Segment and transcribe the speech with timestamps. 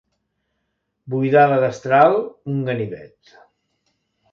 [1.15, 2.19] Buidar la destral,
[2.55, 3.37] un ganivet.